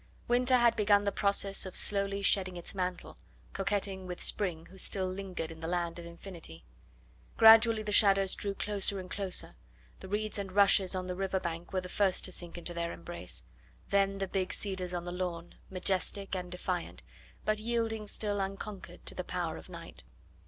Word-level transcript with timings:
Winter 0.27 0.57
had 0.57 0.75
begun 0.75 1.03
the 1.03 1.11
process 1.11 1.63
of 1.63 1.75
slowly 1.75 2.23
shedding 2.23 2.57
its 2.57 2.73
mantle, 2.73 3.19
coquetting 3.53 4.07
with 4.07 4.19
Spring, 4.19 4.65
who 4.65 4.77
still 4.79 5.07
lingered 5.07 5.51
in 5.51 5.59
the 5.59 5.67
land 5.67 5.99
of 5.99 6.07
Infinity. 6.07 6.65
Gradually 7.37 7.83
the 7.83 7.91
shadows 7.91 8.33
drew 8.33 8.55
closer 8.55 8.99
and 8.99 9.11
closer; 9.11 9.53
the 9.99 10.07
reeds 10.07 10.39
and 10.39 10.53
rushes 10.53 10.95
on 10.95 11.05
the 11.05 11.13
river 11.13 11.39
bank 11.39 11.71
were 11.71 11.81
the 11.81 11.87
first 11.87 12.25
to 12.25 12.31
sink 12.31 12.57
into 12.57 12.73
their 12.73 12.91
embrace, 12.91 13.43
then 13.89 14.17
the 14.17 14.27
big 14.27 14.53
cedars 14.55 14.91
on 14.91 15.05
the 15.05 15.11
lawn, 15.11 15.53
majestic 15.69 16.35
and 16.35 16.51
defiant, 16.51 17.03
but 17.45 17.59
yielding 17.59 18.07
still 18.07 18.39
unconquered 18.39 19.05
to 19.05 19.13
the 19.13 19.23
power 19.23 19.55
of 19.55 19.69
night. 19.69 20.01